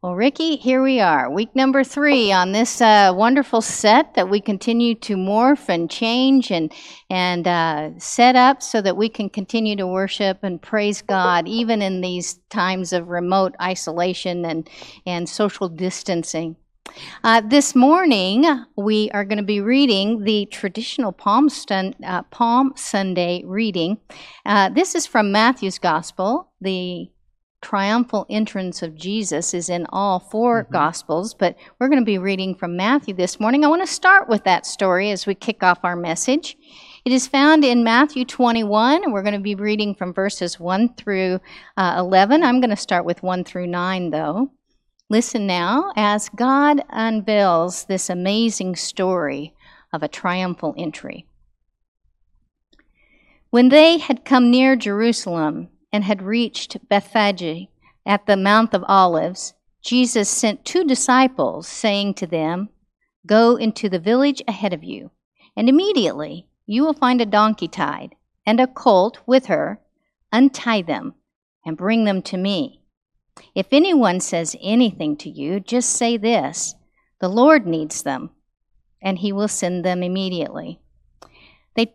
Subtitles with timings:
[0.00, 4.40] Well, Ricky, here we are, week number three on this uh, wonderful set that we
[4.40, 6.72] continue to morph and change and
[7.10, 11.82] and uh, set up so that we can continue to worship and praise God, even
[11.82, 14.70] in these times of remote isolation and
[15.04, 16.54] and social distancing.
[17.24, 18.46] Uh, this morning,
[18.76, 23.98] we are going to be reading the traditional Palm, Stun- uh, Palm Sunday reading.
[24.46, 27.10] Uh, this is from Matthew's Gospel, the
[27.60, 30.70] triumphal entrance of Jesus is in all 4 Mhm.
[30.70, 33.64] Gospels, but we're going to be reading from Matthew this morning.
[33.64, 36.56] I want to start with that story as we kick off our message.
[37.04, 40.94] It is found in Matthew 21, and we're going to be reading from verses 1
[40.94, 41.40] through
[41.76, 42.42] uh, 11.
[42.42, 44.50] I'm going to start with 1 through 9, though.
[45.10, 49.54] Listen now as God unveils this amazing story
[49.92, 51.24] of a triumphal entry.
[53.50, 57.68] When they had come near Jerusalem and had reached Bethphage
[58.04, 62.68] at the Mount of Olives, Jesus sent two disciples, saying to them,
[63.26, 65.10] Go into the village ahead of you,
[65.56, 68.14] and immediately you will find a donkey tied,
[68.46, 69.80] and a colt with her.
[70.32, 71.14] Untie them,
[71.64, 72.82] and bring them to me.
[73.54, 76.74] If anyone says anything to you, just say this
[77.20, 78.30] The Lord needs them,
[79.00, 80.80] and he will send them immediately.
[81.74, 81.94] They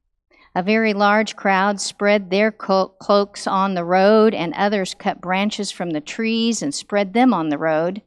[0.53, 5.91] A very large crowd spread their cloaks on the road, and others cut branches from
[5.91, 8.01] the trees and spread them on the road.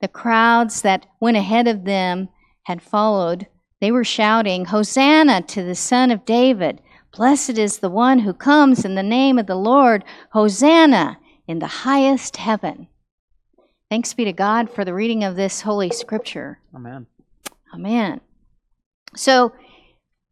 [0.00, 2.30] The crowds that went ahead of them
[2.64, 3.46] had followed.
[3.80, 6.82] They were shouting, Hosanna to the Son of David!
[7.16, 10.04] Blessed is the one who comes in the name of the Lord!
[10.30, 12.88] Hosanna in the highest heaven!
[13.88, 16.58] Thanks be to God for the reading of this holy scripture.
[16.74, 17.06] Amen.
[17.72, 18.20] Amen.
[19.16, 19.52] So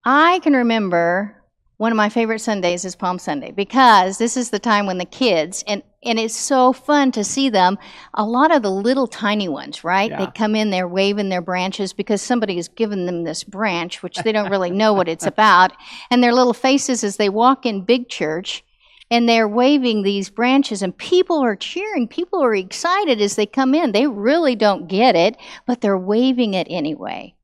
[0.04, 1.35] I can remember
[1.78, 5.04] one of my favorite Sundays is Palm Sunday because this is the time when the
[5.04, 7.78] kids and and it's so fun to see them.
[8.14, 10.16] A lot of the little tiny ones, right?
[10.16, 14.18] They come in, they're waving their branches because somebody has given them this branch, which
[14.18, 15.72] they don't really know what it's about,
[16.08, 18.62] and their little faces as they walk in big church.
[19.08, 22.08] And they're waving these branches, and people are cheering.
[22.08, 23.92] People are excited as they come in.
[23.92, 27.35] They really don't get it, but they're waving it anyway.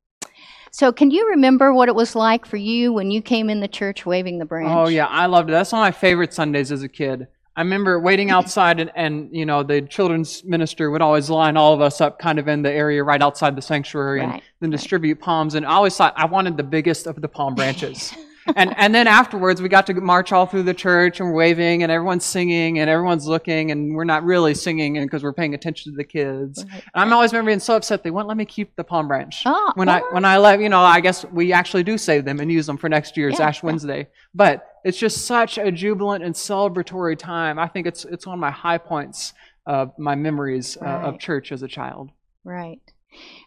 [0.75, 3.67] So, can you remember what it was like for you when you came in the
[3.67, 4.71] church waving the branch?
[4.71, 5.51] Oh yeah, I loved it.
[5.51, 7.27] That's one of my favorite Sundays as a kid.
[7.55, 11.75] I remember waiting outside, and, and you know the children's minister would always line all
[11.75, 14.71] of us up, kind of in the area right outside the sanctuary, and Right, then
[14.71, 15.53] distribute palms.
[15.53, 18.11] And I always thought I wanted the biggest of the palm branches.
[18.55, 21.83] And and then afterwards, we got to march all through the church and we're waving,
[21.83, 25.91] and everyone's singing, and everyone's looking, and we're not really singing because we're paying attention
[25.91, 26.65] to the kids.
[26.71, 26.83] Right.
[26.93, 29.43] And I'm always remember being so upset they wouldn't let me keep the palm branch
[29.45, 32.39] Oh, when I when I let you know, I guess we actually do save them
[32.39, 33.67] and use them for next year's Yeah, Ash yeah.
[33.67, 34.07] Wednesday.
[34.33, 37.57] But it's just such a jubilant and celebratory time.
[37.59, 39.33] I think it's it's one of my high points
[39.65, 42.09] of my memories uh, of church as a child.
[42.43, 42.81] Right.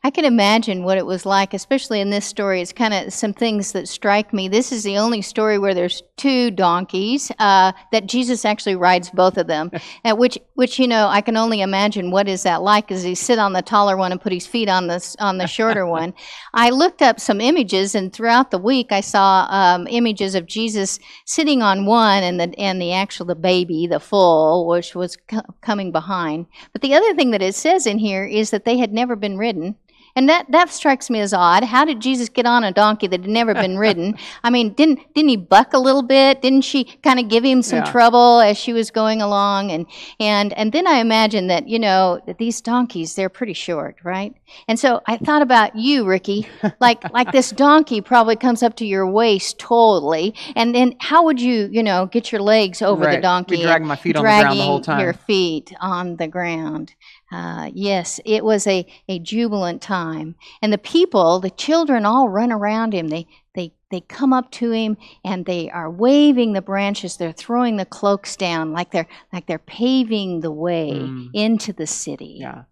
[0.06, 2.62] I can imagine what it was like, especially in this story.
[2.62, 4.46] It's kind of some things that strike me.
[4.46, 9.36] This is the only story where there's two donkeys uh, that Jesus actually rides both
[9.36, 9.68] of them,
[10.04, 12.86] at which, which you know, I can only imagine what is that like.
[12.86, 15.48] Does he sit on the taller one and put his feet on the on the
[15.48, 16.14] shorter one?
[16.54, 21.00] I looked up some images, and throughout the week, I saw um, images of Jesus
[21.24, 25.42] sitting on one, and the and the actual the baby, the foal, which was co-
[25.62, 26.46] coming behind.
[26.72, 29.36] But the other thing that it says in here is that they had never been
[29.36, 29.74] ridden.
[30.16, 31.62] And that, that strikes me as odd.
[31.64, 34.16] How did Jesus get on a donkey that had never been ridden?
[34.42, 36.42] I mean, didn't didn't he buck a little bit?
[36.42, 37.92] Didn't she kind of give him some Yeah.
[37.92, 39.70] trouble as she was going along?
[39.70, 39.86] And
[40.18, 44.34] and and then I imagine that you know that these donkeys they're pretty short, right?
[44.68, 46.48] And so I thought about you, Ricky.
[46.80, 51.40] Like like this donkey probably comes up to your waist totally, and then how would
[51.40, 53.56] you you know get your legs over the donkey?
[53.56, 56.94] Be dragging my feet on the ground the whole dragging your feet on the ground.
[57.36, 60.34] Uh, yes, it was a, a jubilant time.
[60.62, 63.08] And the people, the children all run around him.
[63.08, 67.16] They, they, they come up to him and they are waving the branches.
[67.16, 71.28] They're throwing the cloaks down like they're, like they're paving the way Mm.
[71.34, 72.38] into the city.
[72.40, 72.62] Yeah,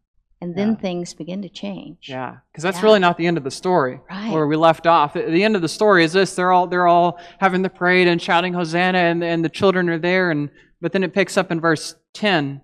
[0.41, 0.75] And then yeah.
[0.85, 2.09] things begin to change.
[2.09, 2.37] yeah.
[2.51, 2.85] Because that's Yeah.
[2.87, 4.01] really not the end of the story.
[4.11, 4.33] Right.
[4.33, 5.13] Where we left off.
[5.13, 8.09] The the end of the story is this: they're all they're all having the parade
[8.09, 10.31] and shouting Hosanna, and, and the children are there.
[10.31, 10.49] And
[10.81, 12.61] but then it picks up in verse ten.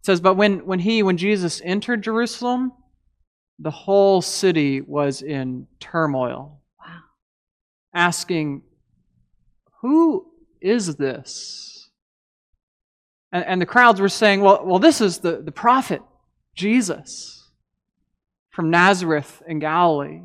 [0.00, 2.72] It says, "But when when he when Jesus entered Jerusalem,
[3.60, 7.00] the whole city was in turmoil, Wow.
[7.94, 8.62] asking,
[9.82, 10.26] Who
[10.60, 11.90] is this?
[13.32, 16.02] And, and the crowds were saying, Well, well this is the, the prophet,
[16.54, 17.50] Jesus,
[18.50, 20.22] from Nazareth in Galilee.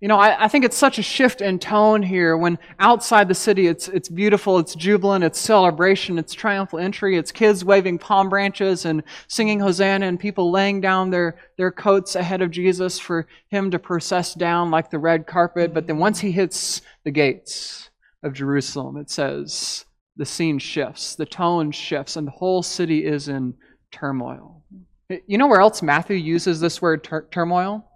[0.00, 3.34] You know, I, I, think it's such a shift in tone here when outside the
[3.34, 8.28] city it's, it's beautiful, it's jubilant, it's celebration, it's triumphal entry, it's kids waving palm
[8.28, 13.26] branches and singing Hosanna and people laying down their, their coats ahead of Jesus for
[13.48, 15.72] him to process down like the red carpet.
[15.72, 17.88] But then once he hits the gates
[18.22, 23.28] of Jerusalem, it says the scene shifts, the tone shifts, and the whole city is
[23.28, 23.54] in
[23.92, 24.62] turmoil.
[25.26, 27.88] You know where else Matthew uses this word tur- turmoil?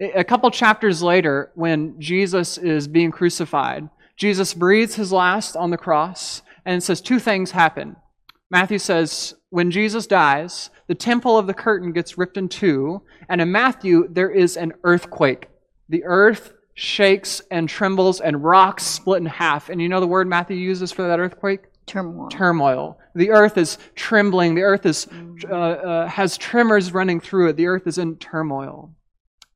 [0.00, 5.76] A couple chapters later, when Jesus is being crucified, Jesus breathes his last on the
[5.76, 7.96] cross and says two things happen.
[8.50, 13.40] Matthew says, when Jesus dies, the temple of the curtain gets ripped in two, and
[13.40, 15.48] in Matthew, there is an earthquake.
[15.88, 19.68] The earth shakes and trembles, and rocks split in half.
[19.68, 21.62] And you know the word Matthew uses for that earthquake?
[21.86, 22.28] Turmoil.
[22.28, 22.98] Turmoil.
[23.14, 24.54] The earth is trembling.
[24.54, 25.08] The earth is,
[25.50, 27.56] uh, uh, has tremors running through it.
[27.56, 28.94] The earth is in turmoil.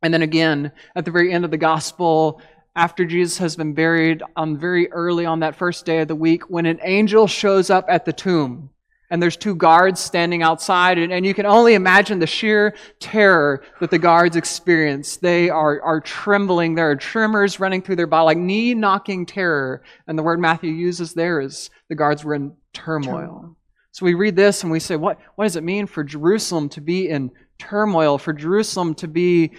[0.03, 2.41] And then again, at the very end of the gospel,
[2.75, 6.51] after Jesus has been buried on very early on that first day of the week,
[6.51, 8.71] when an angel shows up at the tomb,
[9.11, 13.63] and there's two guards standing outside, and, and you can only imagine the sheer terror
[13.79, 15.19] that the guards experience.
[15.19, 16.75] They are, are trembling.
[16.75, 19.83] There are tremors running through their body, like knee knocking terror.
[20.07, 23.19] And the word Matthew uses there is the guards were in turmoil.
[23.19, 23.57] turmoil.
[23.91, 26.81] So we read this and we say, what, what does it mean for Jerusalem to
[26.81, 29.53] be in turmoil, for Jerusalem to be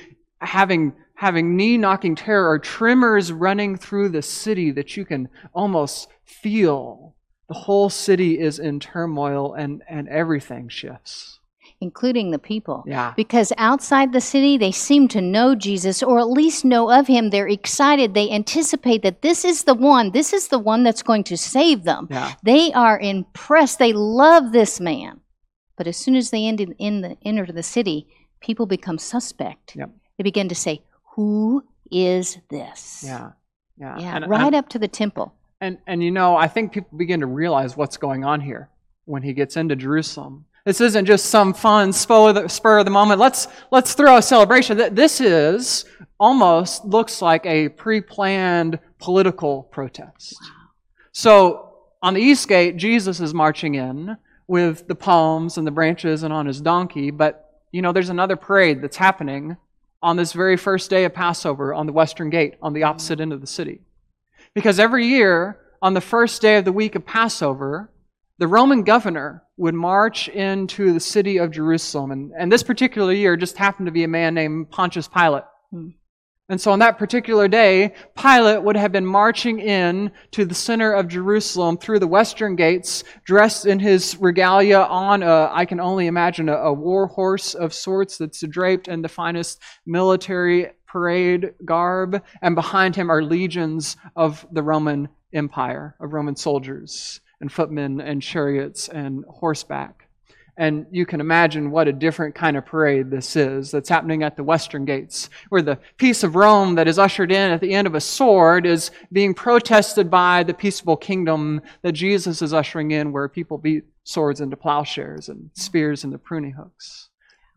[0.44, 6.10] having having knee knocking terror or tremors running through the city that you can almost
[6.26, 7.16] feel.
[7.48, 11.40] The whole city is in turmoil and, and everything shifts.
[11.80, 12.84] Including the people.
[12.88, 13.14] Yeah.
[13.16, 17.30] Because outside the city, they seem to know Jesus or at least know of him.
[17.30, 18.14] They're excited.
[18.14, 20.12] They anticipate that this is the one.
[20.12, 22.08] This is the one that's going to save them.
[22.10, 22.34] Yeah.
[22.44, 23.80] They are impressed.
[23.80, 25.20] They love this man.
[25.78, 28.08] But as soon as they end in, in the, enter the city,
[28.40, 29.76] people become suspect.
[29.76, 29.92] Yep
[30.24, 30.82] they begin to say,
[31.16, 33.04] Who is this?
[33.06, 33.32] Yeah.
[33.78, 33.98] Yeah.
[34.00, 34.16] Yeah.
[34.16, 35.34] And, right and, up to the temple.
[35.62, 38.70] And and you know, I think people begin to realize what's going on here
[39.06, 40.46] when he gets into Jerusalem.
[40.66, 43.20] This isn't just some fun spur of the, spur of the moment.
[43.20, 44.78] Let's let's throw a celebration.
[44.96, 45.86] This is
[46.20, 50.38] almost looks like a pre-planned political protest.
[50.42, 50.50] Wow.
[51.12, 51.70] So
[52.02, 54.16] on the east gate, Jesus is marching in
[54.48, 57.12] with the palms and the branches and on his donkey.
[57.12, 59.58] But you know, there's another parade that's happening
[60.04, 63.34] on this very first day of Passover on the western gate on the opposite end
[63.34, 63.80] of the city.
[64.54, 67.90] Because every year, on the first day of the week of Passover,
[68.38, 72.12] the Roman governor would march into the city of Jerusalem.
[72.12, 75.46] And, and this particular year just happened to be a man named Pontius Pilate.
[75.72, 75.90] Hmm.
[76.50, 80.92] And so on that particular day, Pilate would have been marching in to the center
[80.92, 86.08] of Jerusalem through the western gates, dressed in his regalia on, a, I can only
[86.08, 92.22] imagine, a, a war horse of sorts that's draped in the finest military parade garb.
[92.42, 98.22] And behind him are legions of the Roman Empire, of Roman soldiers and footmen and
[98.22, 100.10] chariots and horseback.
[100.56, 104.38] And you can imagine what a different kind of parade this is that's happening at
[104.38, 107.88] the western gates, where the peace of Rome that is ushered in at the end
[107.88, 113.12] of a sword is being protested by the peaceable kingdom that Jesus is ushering in,
[113.12, 117.10] where people beat swords into plowshares and spears into pruning hooks.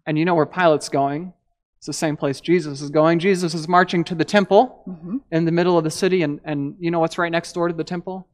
[0.07, 1.35] And you know where Pilate's going?
[1.77, 3.19] It's the same place Jesus is going.
[3.19, 5.19] Jesus is marching to the temple mm-hmm.
[5.33, 7.75] in the middle of the city, and, and you know what's right next door to
[7.75, 8.27] the temple?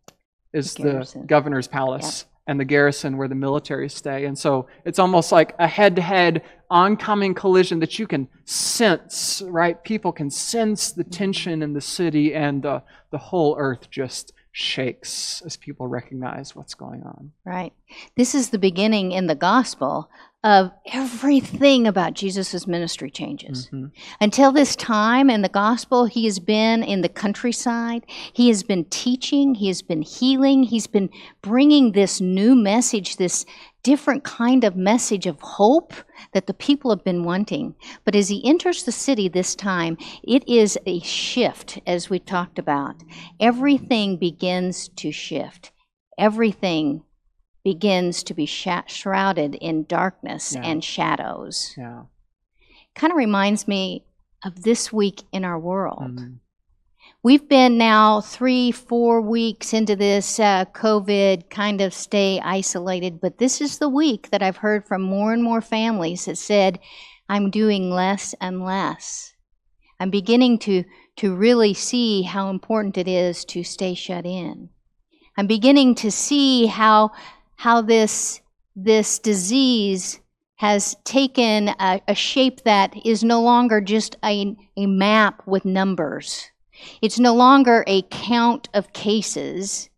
[0.53, 0.83] Is the,
[1.15, 2.21] the governor's palace.
[2.23, 4.25] Yep and the garrison where the military stay.
[4.25, 9.43] And so it's almost like a head to head oncoming collision that you can sense,
[9.47, 9.83] right?
[9.85, 15.43] People can sense the tension in the city and the, the whole earth just shakes
[15.47, 17.33] as people recognize what's going on.
[17.45, 17.73] Right.
[18.17, 20.11] This is the beginning in the gospel
[20.45, 23.67] of everything about Jesus' ministry changes.
[23.67, 23.87] Mm-hmm.
[24.21, 28.05] Until this time in the gospel, he has been in the countryside.
[28.33, 29.55] He has been teaching.
[29.55, 30.65] He has been healing.
[30.65, 31.11] He's been
[31.43, 33.47] bringing this new message, this
[33.85, 35.93] different kind of message of hope
[36.33, 37.77] that the people have been wanting.
[38.05, 42.59] But as he enters the city this time, it is a shift, as we talked
[42.59, 42.97] about.
[43.39, 45.71] Everything begins to shift.
[46.19, 47.05] Everything
[47.65, 50.63] begins to be sh- shrouded in darkness Yeah.
[50.63, 51.75] and shadows.
[51.77, 52.03] Yeah.
[52.95, 54.05] Kind of reminds me
[54.45, 56.01] of this week in our world.
[56.03, 56.39] Mhm.
[57.25, 63.39] We've been now three, four weeks into this uh, COVID kind of stay isolated, but
[63.39, 66.81] this is the week that I've heard from more and more families that said,
[67.29, 69.35] I'm doing less and less.
[70.01, 70.83] I'm beginning to,
[71.19, 74.71] to really see how important it is to stay shut in.
[75.39, 77.13] I'm beginning to see how,
[77.63, 78.41] how this,
[78.75, 80.19] this disease
[80.57, 86.51] has taken a, a shape that is no longer just a, a map with numbers.
[87.01, 89.91] It's no longer a count of cases.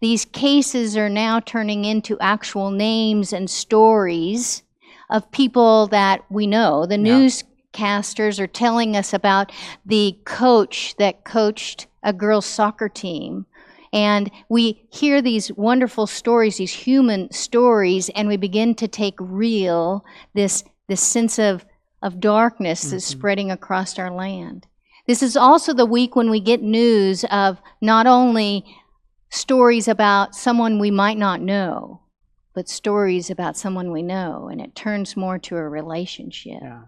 [0.00, 4.64] These cases are now turning into actual names and stories
[5.08, 6.84] of people that we know.
[6.84, 7.14] The Yeah.
[7.14, 9.52] newscasters are telling us about
[9.86, 13.46] the coach that coached a girls' soccer team.
[13.94, 20.04] And we hear these wonderful stories, these human stories, and we begin to take real
[20.34, 21.64] this, this sense of,
[22.02, 23.16] of darkness that's Mhm.
[23.18, 24.66] spreading across our land.
[25.06, 28.64] This is also the week when we get news of not only
[29.30, 32.00] stories about someone we might not know,
[32.52, 36.58] but stories about someone we know, and it turns more to a relationship.
[36.62, 36.82] Yeah.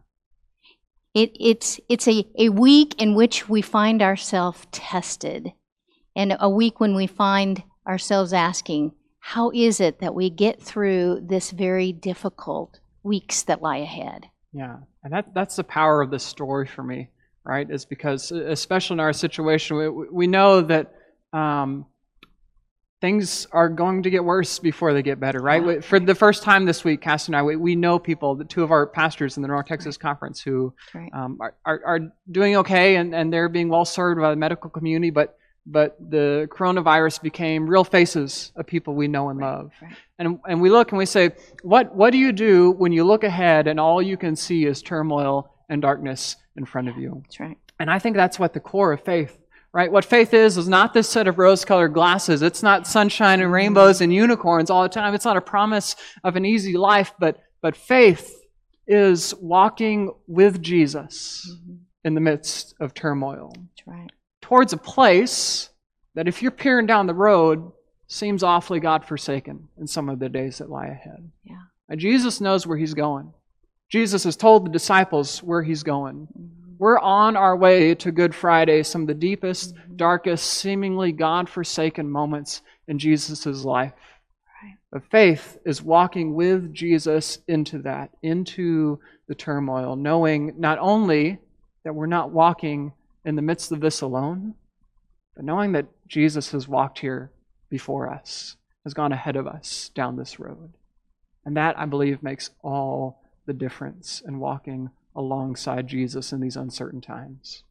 [1.14, 5.52] It, it's it's a, a week in which we find ourselves tested,
[6.16, 11.20] and a week when we find ourselves asking, How is it that we get through
[11.22, 14.26] this very difficult weeks that lie ahead?
[14.52, 17.10] Yeah, and that that's the power of this story for me,
[17.44, 17.70] right?
[17.70, 20.94] Is because especially in our situation, we, we know that
[21.32, 21.86] um,
[23.02, 25.64] things are going to get worse before they get better, right?
[25.64, 25.80] Yeah.
[25.80, 28.62] For the first time this week, Cass and I, we, we know people, the two
[28.62, 31.12] of our pastors in the North Texas Conference, who Right.
[31.12, 34.70] um, are, are, are doing okay and, and they're being well served by the medical
[34.70, 39.72] community, but but the coronavirus became real faces of people we know and love.
[39.82, 39.96] right.
[40.18, 41.30] And, and we look and we say,
[41.62, 44.80] what, what do you do when you look ahead and all you can see is
[44.80, 47.20] turmoil and darkness in front of you?
[47.24, 47.58] That's right.
[47.80, 49.36] And I think that's what the core of faith,
[49.72, 49.90] right?
[49.90, 52.42] What faith is, is not this set of rose colored glasses.
[52.42, 55.14] It's not sunshine and rainbows and unicorns all the time.
[55.14, 58.34] It's not a promise of an easy life, but, but faith
[58.86, 61.78] is walking with Jesus Mhm.
[62.04, 64.10] in the midst of turmoil That's right.
[64.40, 65.70] Towards a place
[66.14, 67.72] that if you're peering down the road
[68.08, 71.30] seems awfully God forsaken in some of the days that lie ahead.
[71.44, 71.62] Yeah.
[71.88, 73.32] And Jesus knows where he's going.
[73.88, 76.26] Jesus has told the disciples where he's going.
[76.26, 76.78] Mhm.
[76.78, 79.96] We're on our way to Good Friday, some of the deepest, Mhm.
[79.96, 83.92] darkest, seemingly God forsaken moments in Jesus' life.
[84.62, 84.76] Right.
[84.90, 91.38] But faith is walking with Jesus into that, into the turmoil, knowing not only
[91.84, 92.92] that we're not walking
[93.26, 94.54] in the midst of this alone,
[95.34, 97.30] but knowing that Jesus has walked here
[97.68, 100.72] before us, has gone ahead of us down this road.
[101.44, 107.00] And that, I believe, makes all the difference in walking alongside Jesus in these uncertain
[107.00, 107.64] times.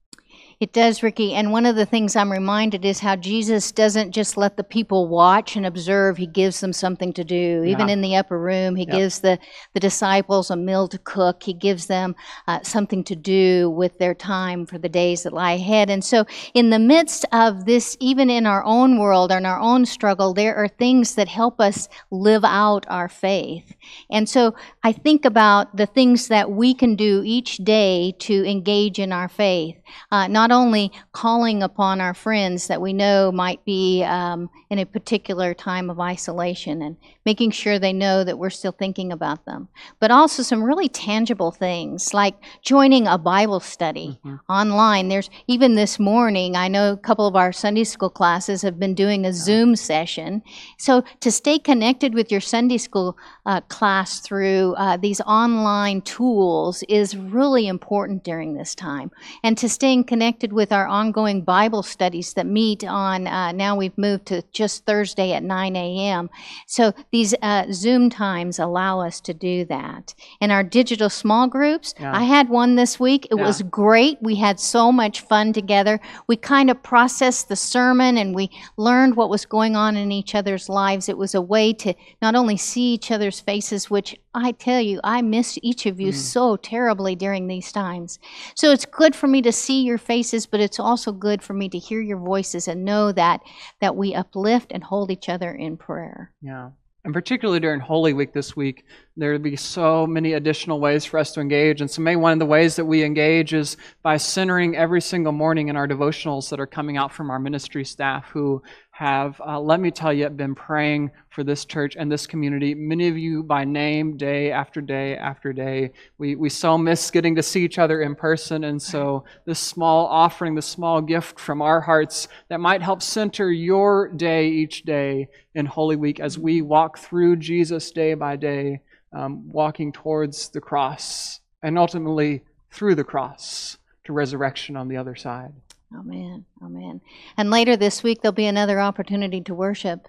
[0.60, 1.34] It does, Ricky.
[1.34, 5.08] And one of the things I'm reminded is how Jesus doesn't just let the people
[5.10, 7.64] watch and observe, he gives them something to do.
[7.66, 8.92] Even in the upper room, he Yep.
[8.92, 9.40] gives the,
[9.74, 12.16] the disciples a meal to cook, he gives them
[12.48, 15.90] uh, something to do with their time for the days that lie ahead.
[15.90, 19.86] And so, in the midst of this, even in our own world and our own
[19.86, 23.74] struggle, there are things that help us live out our faith.
[24.10, 29.00] And so, I think about the things that we can do each day to engage
[29.00, 29.76] in our faith.
[30.12, 34.86] Uh, not only calling upon our friends that we know might be um, in a
[34.86, 36.96] particular time of isolation and
[37.26, 39.68] making sure they know that we're still thinking about them,
[40.00, 44.40] but also some really tangible things like joining a Bible study Mhm.
[44.50, 45.10] online.
[45.10, 48.96] There's even this morning, I know a couple of our Sunday school classes have been
[48.96, 50.42] doing a Zoom session.
[50.78, 56.84] So to stay connected with your Sunday school uh, class through uh, these online tools
[56.88, 59.12] is really important during this time.
[59.44, 63.98] And to staying connected with our ongoing Bible studies that meet on, uh, now we've
[63.98, 66.30] moved to just Thursday at 9 a.m.
[66.68, 70.14] So these uh, Zoom times allow us to do that.
[70.42, 72.16] And our digital small groups, Yeah.
[72.16, 73.26] I had one this week.
[73.32, 73.44] It Yeah.
[73.46, 74.18] was great.
[74.22, 76.00] We had so much fun together.
[76.28, 80.36] We kind of processed the sermon and we learned what was going on in each
[80.36, 81.10] other's lives.
[81.10, 85.00] It was a way to not only see each other's faces, which I tell you,
[85.04, 86.16] I miss each of you Mm.
[86.16, 88.20] so terribly during these times.
[88.56, 91.70] So it's good for me to see your faces, but it's also good for me
[91.70, 93.42] to hear your voices and know that
[93.82, 96.32] that we uplift and hold each other in prayer.
[96.42, 96.72] Yeah.
[97.06, 98.84] And particularly during Holy Week this week,
[99.18, 101.80] there will be so many additional ways for us to engage.
[101.80, 105.32] And so, maybe one of the ways that we engage is by centering every single
[105.32, 109.60] morning in our devotionals that are coming out from our ministry staff who have, uh,
[109.60, 112.74] let me tell you, been praying for this church and this community.
[112.74, 115.92] Many of you by name, day after day after day.
[116.18, 118.64] We, we so miss getting to see each other in person.
[118.66, 123.52] And so, this small offering, this small gift from our hearts that might help center
[123.52, 128.82] your day each day in Holy Week as we walk through Jesus day by day,
[129.16, 135.16] um, walking towards the cross and ultimately through the cross to resurrection on the other
[135.16, 135.54] side.
[135.98, 136.46] Amen.
[136.62, 137.02] Amen.
[137.38, 140.08] And later this week, there'll be another opportunity to worship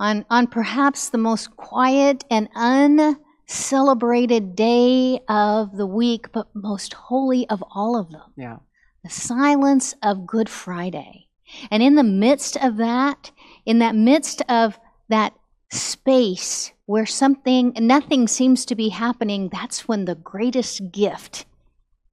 [0.00, 7.48] on, on perhaps the most quiet and uncelebrated day of the week, but most holy
[7.48, 8.58] of all of them Yeah.
[9.04, 11.26] the silence of Good Friday.
[11.70, 13.30] And in the midst of that,
[13.66, 14.78] in that midst of
[15.08, 15.34] that
[15.70, 21.44] space where something, nothing seems to be happening, that's when the greatest gift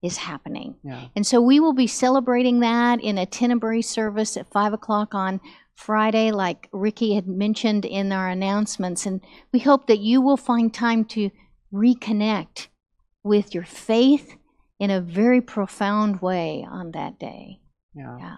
[0.04, 0.76] is happening.
[0.84, 1.08] Yeah.
[1.16, 5.40] And so we will be celebrating that in a Tenebrae service at 5 o'clock on
[5.74, 9.06] Friday, like Ricky had mentioned in our announcements.
[9.06, 9.22] And
[9.52, 11.32] we hope that you will find time to
[11.74, 12.68] reconnect
[13.24, 14.38] with your faith
[14.80, 17.60] in a very profound way on that day.
[17.94, 18.18] Yeah.
[18.20, 18.38] Yeah.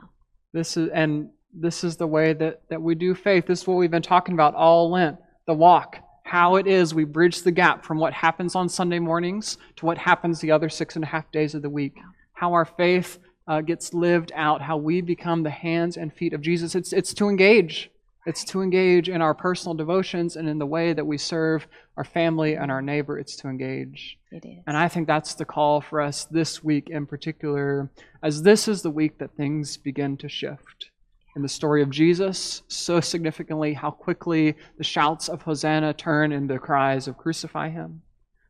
[0.53, 1.29] This is and
[1.60, 3.46] this is the way that, that we do faith.
[3.46, 5.18] This is what we've been talking about all Lent.
[5.46, 6.00] The walk.
[6.24, 9.98] How it is we bridge the gap from what happens on Sunday mornings to what
[9.98, 11.96] happens the other six and a half days of the week.
[12.34, 16.42] How our faith uh, gets lived out, how we become the hands and feet of
[16.42, 16.76] Jesus.
[16.76, 17.90] It's, it's to engage.
[18.26, 22.04] It's to engage in our personal devotions and in the way that we serve our
[22.04, 23.18] family and our neighbor.
[23.18, 24.20] It's to engage.
[24.32, 24.64] It is.
[24.68, 27.90] And I think that's the call for us this week in particular,
[28.22, 30.90] as this is the week that things begin to shift.
[31.38, 36.58] In the story of Jesus, so significantly, how quickly the shouts of Hosanna turn into
[36.58, 38.01] cries of crucify him.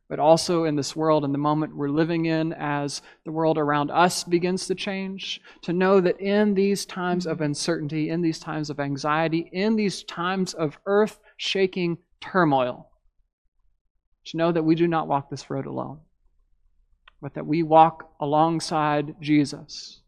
[0.08, 3.90] But also in this world, in the moment we're living in, as the world around
[3.90, 8.70] us begins to change, to know that in these times of uncertainty, in these times
[8.70, 12.88] of anxiety, in these times of earth shaking turmoil,
[14.24, 16.00] to know that we do not walk this road alone,
[17.20, 20.00] but that we walk alongside Jesus,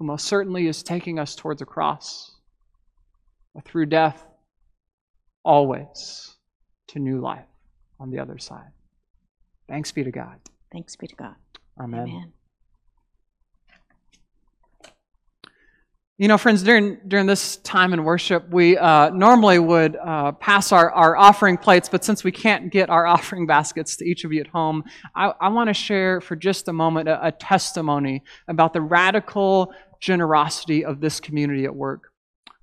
[0.00, 2.32] who most certainly is taking us towards a cross,
[3.54, 4.24] but through death,
[5.44, 6.36] always
[6.88, 7.44] to new life
[8.00, 8.70] on the other side.
[9.68, 10.40] Thanks be to God.
[10.72, 11.34] Thanks be to God.
[11.78, 12.00] Amen.
[12.00, 12.32] Amen.
[16.16, 20.70] You know, friends, during during this time in worship, we uh, normally would uh, pass
[20.70, 24.32] our, our offering plates, but since we can't get our offering baskets to each of
[24.32, 28.22] you at home, I, I want to share for just a moment a, a testimony
[28.48, 32.12] about the radical generosity of this community at work.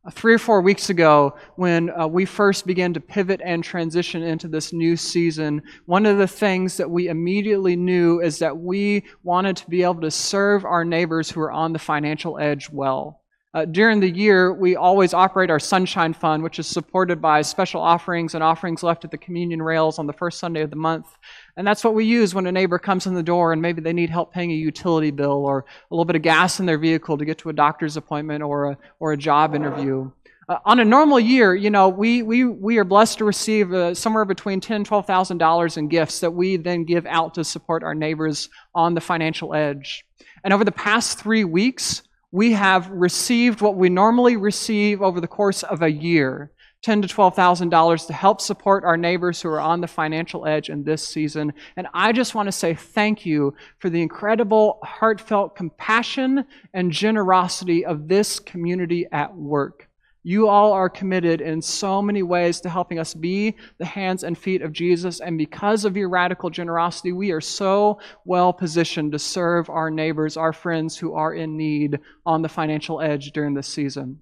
[0.06, 4.23] Uh, Three or four weeks ago, when uh, we first began to pivot and transition
[4.23, 9.04] into this new season, one of the things that we immediately knew is that we
[9.23, 13.21] wanted to be able to serve our neighbors who are on the financial edge well.
[13.58, 17.82] Uh, during the year, we always operate our Sunshine Fund, which is supported by special
[17.82, 21.08] offerings and offerings left at the communion rails on the first Sunday of the month.
[21.56, 23.93] And that's what we use when a neighbor comes in the door and maybe they
[23.93, 27.17] need help paying a utility bill or a little bit of gas in their vehicle
[27.17, 30.12] to get to a doctor's appointment or a, or a job interview.
[30.48, 33.96] Uh, on a normal year, you know, we, we, we are blessed to receive uh,
[33.96, 37.82] somewhere between ten, twelve thousand dollars in gifts that we then give out to support
[37.82, 40.06] our neighbors on the financial edge.
[40.43, 45.28] And over the past three weeks, we have received what we normally receive over the
[45.28, 49.50] course of a year, ten to twelve thousand dollars to help support our neighbors who
[49.50, 51.54] are on the financial edge in this season.
[51.78, 57.86] And I just want to say thank you for the incredible, heartfelt compassion and generosity
[57.86, 59.87] of this community at work.
[60.28, 64.38] You all are committed in so many ways to helping us be the hands and
[64.38, 65.22] feet of Jesus.
[65.22, 70.36] And because of your radical generosity, we are so well positioned to serve our neighbors,
[70.36, 74.20] our friends who are in need on the financial edge during this season.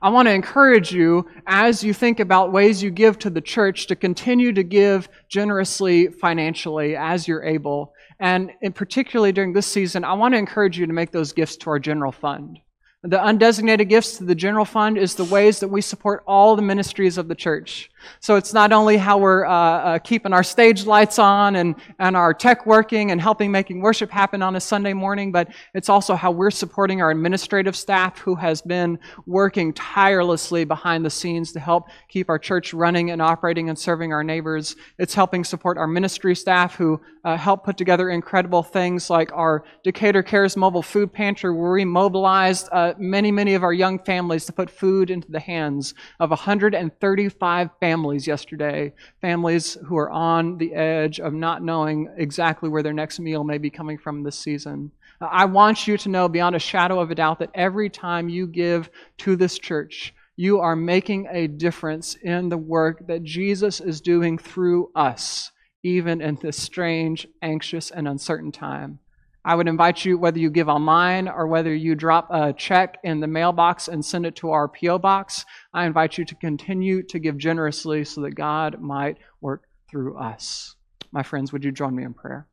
[0.00, 3.88] I want to encourage you as you think about ways you give to the church
[3.88, 7.94] to continue to give generously financially as you're able.
[8.20, 11.56] And in particularly during this season, I want to encourage you to make those gifts
[11.56, 12.60] to our general fund.
[13.02, 16.60] The undesignated gifts to the general fund is the ways that we support all the
[16.60, 17.90] ministries of the church.
[18.20, 22.14] So it's not only how we're uh, uh, keeping our stage lights on and, and
[22.14, 26.14] our tech working and helping making worship happen on a Sunday morning, but it's also
[26.14, 31.60] how we're supporting our administrative staff who has been working tirelessly behind the scenes to
[31.60, 34.76] help keep our church running and operating and serving our neighbors.
[34.98, 39.64] It's helping support our ministry staff who uh, help put together incredible things like our
[39.84, 44.52] Decatur Cares mobile food pantry where we mobilized many, many of our young families to
[44.52, 48.92] put food into the hands of 135 families yesterday.
[49.20, 53.58] Families who are on the edge of not knowing exactly where their next meal may
[53.58, 54.90] be coming from this season.
[55.20, 58.46] I want you to know beyond a shadow of a doubt that every time you
[58.46, 64.00] give to this church, you are making a difference in the work that Jesus is
[64.00, 68.98] doing through us, even in this strange, anxious, and uncertain time.
[69.44, 73.20] I would invite you, whether you give online or whether you drop a check in
[73.20, 74.98] the mailbox and send it to our P.O.
[74.98, 80.18] box, I invite you to continue to give generously so that God might work through
[80.18, 80.76] us.
[81.10, 82.46] My friends, would you join me in prayer?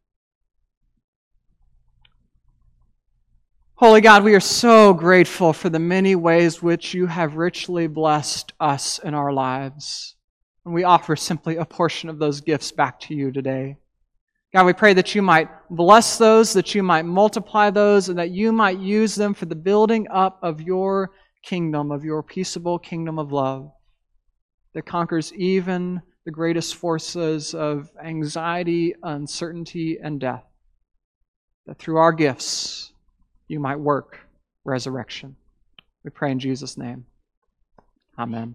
[3.76, 8.54] Holy God, we are so grateful for the many ways which you have richly blessed
[8.60, 10.16] us in our lives.
[10.66, 13.78] And we offer simply a portion of those gifts back to you today.
[14.54, 18.32] God, we pray that you might bless those, that you might multiply those, and that
[18.32, 21.12] you might use them for the building up of your
[21.44, 23.72] kingdom, of your peaceable kingdom of love
[24.78, 30.44] that conquers even the greatest forces of anxiety, uncertainty, and death.
[31.66, 32.94] That through our gifts,
[33.48, 34.20] you might work
[34.66, 35.36] resurrection.
[36.04, 37.06] We pray in Jesus' name.
[38.20, 38.54] Amen.